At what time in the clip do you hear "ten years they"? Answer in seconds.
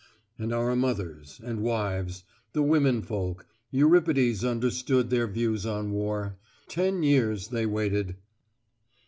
6.67-7.67